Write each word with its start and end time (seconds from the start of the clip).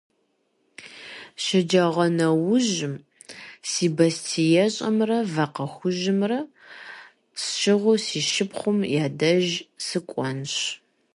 Шэджагъуэнэужьым 1.43 2.95
си 3.69 3.87
бостеищӏэмрэ 3.95 5.17
вакъэ 5.33 5.65
хужьымрэ 5.73 6.39
сщыгъыу 7.41 7.97
си 8.05 8.19
шыпхъум 8.31 8.79
я 9.03 9.07
деж 9.19 9.47
сыкӏуэнщ. 9.85 10.53